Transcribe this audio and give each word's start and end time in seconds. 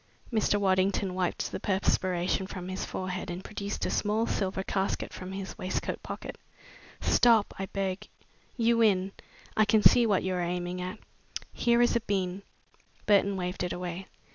Mr. 0.33 0.59
Waddington 0.59 1.13
wiped 1.13 1.51
the 1.51 1.59
perspiration 1.59 2.47
from 2.47 2.69
his 2.69 2.83
forehead 2.85 3.29
and 3.29 3.43
produced 3.43 3.85
a 3.85 3.91
small 3.91 4.25
silver 4.25 4.63
casket 4.63 5.13
from 5.13 5.31
his 5.31 5.55
waistcoat 5.59 6.01
pocket. 6.01 6.39
"Stop!" 7.01 7.53
he 7.59 7.67
begged. 7.67 8.07
"You 8.57 8.77
win! 8.79 9.11
I 9.55 9.63
can 9.65 9.83
see 9.83 10.07
what 10.07 10.23
you 10.23 10.33
are 10.33 10.41
aiming 10.41 10.81
at. 10.81 10.97
Here 11.53 11.83
is 11.83 11.95
a 11.95 11.99
bean." 11.99 12.41
Burton 13.05 13.37
waved 13.37 13.61
it 13.61 13.73
away. 13.73 14.07